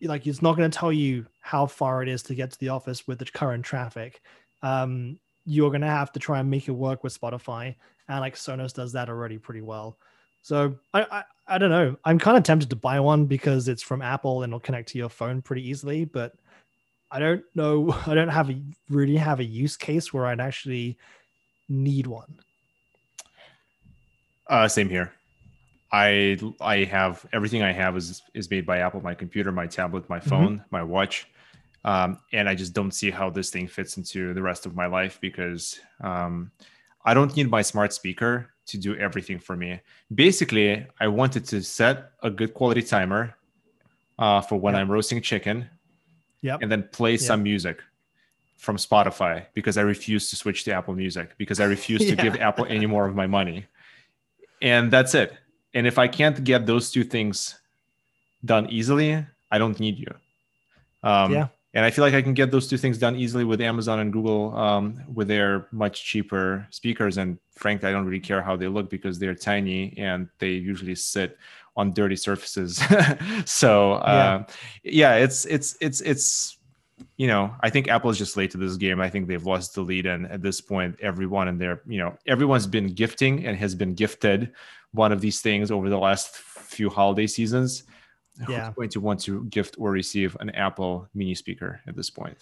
[0.00, 2.68] like it's not going to tell you how far it is to get to the
[2.68, 4.20] office with the current traffic.
[4.62, 7.74] Um, you're going to have to try and make it work with Spotify
[8.08, 9.98] and like Sonos does that already pretty well.
[10.42, 11.96] So I, I, I don't know.
[12.04, 14.98] I'm kind of tempted to buy one because it's from Apple and it'll connect to
[14.98, 16.34] your phone pretty easily, but
[17.10, 17.94] I don't know.
[18.06, 20.98] I don't have a really have a use case where I'd actually
[21.68, 22.38] need one.
[24.46, 25.12] Uh, same here.
[25.90, 29.00] I I have everything I have is is made by Apple.
[29.00, 30.28] My computer, my tablet, my mm-hmm.
[30.28, 30.66] phone, mm-hmm.
[30.70, 31.26] my watch,
[31.88, 34.84] um, and I just don't see how this thing fits into the rest of my
[34.84, 36.50] life because um,
[37.02, 39.80] I don't need my smart speaker to do everything for me.
[40.14, 43.34] Basically, I wanted to set a good quality timer
[44.18, 44.82] uh, for when yep.
[44.82, 45.66] I'm roasting chicken.
[46.42, 46.58] Yep.
[46.60, 47.20] And then play yep.
[47.20, 47.78] some music
[48.58, 52.36] from Spotify because I refuse to switch to Apple Music because I refuse to give
[52.36, 53.64] Apple any more of my money.
[54.60, 55.32] And that's it.
[55.72, 57.58] And if I can't get those two things
[58.44, 60.14] done easily, I don't need you.
[61.02, 63.60] Um, yeah and I feel like I can get those two things done easily with
[63.60, 67.18] Amazon and Google um, with their much cheaper speakers.
[67.18, 70.94] And frankly, I don't really care how they look because they're tiny and they usually
[70.94, 71.36] sit
[71.76, 72.82] on dirty surfaces.
[73.44, 74.44] so uh,
[74.82, 75.14] yeah.
[75.14, 76.58] yeah, it's it's it's it's
[77.18, 79.00] you know I think Apple is just late to this game.
[79.00, 82.16] I think they've lost the lead, and at this point, everyone and their you know
[82.26, 84.52] everyone's been gifting and has been gifted
[84.92, 87.84] one of these things over the last few holiday seasons
[88.48, 88.66] yeah.
[88.66, 92.36] who's going to want to gift or receive an Apple mini speaker at this point?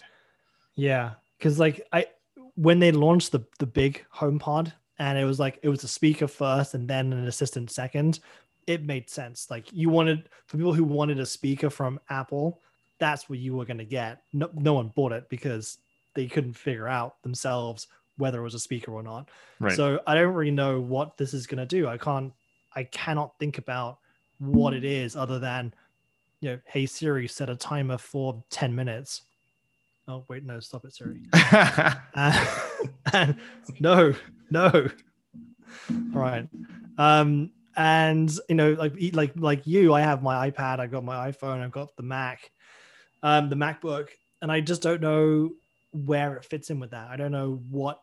[0.75, 2.07] Yeah, because like I
[2.55, 6.27] when they launched the the big HomePod and it was like it was a speaker
[6.27, 8.19] first and then an assistant second.
[8.67, 9.49] it made sense.
[9.49, 12.61] Like you wanted for people who wanted a speaker from Apple,
[12.99, 14.21] that's what you were going to get.
[14.33, 15.77] No, no one bought it because
[16.13, 17.87] they couldn't figure out themselves
[18.17, 19.29] whether it was a speaker or not.
[19.59, 19.75] Right.
[19.75, 21.87] So I don't really know what this is going to do.
[21.87, 22.33] I can't,
[22.75, 23.99] I cannot think about
[24.39, 24.85] what it hmm.
[24.85, 25.73] is other than,
[26.41, 29.23] you know, hey Siri, set a timer for 10 minutes.
[30.07, 31.21] Oh, wait, no, stop it, Siri.
[31.33, 31.93] Uh,
[33.13, 33.35] and
[33.79, 34.13] no,
[34.49, 34.87] no.
[36.13, 36.47] All right.
[36.97, 41.31] Um, and you know, like like like you, I have my iPad, I've got my
[41.31, 42.51] iPhone, I've got the Mac,
[43.21, 44.09] um, the MacBook,
[44.41, 45.51] and I just don't know
[45.91, 47.09] where it fits in with that.
[47.09, 47.99] I don't know what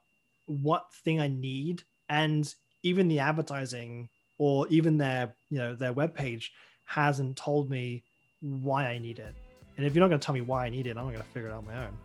[0.46, 4.08] what thing I need, and even the advertising
[4.38, 6.52] or even their you know their web page
[6.84, 8.04] hasn't told me
[8.44, 9.34] why I need it.
[9.76, 11.22] And if you're not going to tell me why I need it, I'm not going
[11.22, 11.98] to figure it out on my own.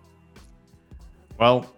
[1.40, 1.72] Well,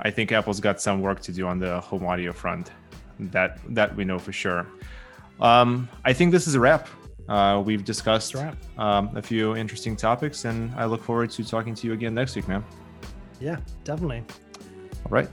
[0.00, 2.70] I think Apple's got some work to do on the home audio front.
[3.18, 4.66] That that we know for sure.
[5.40, 6.88] Um, I think this is a wrap.
[7.28, 11.74] Uh, we've discussed That's um, a few interesting topics, and I look forward to talking
[11.74, 12.64] to you again next week, man.
[13.40, 14.24] Yeah, definitely.
[15.04, 15.28] All right.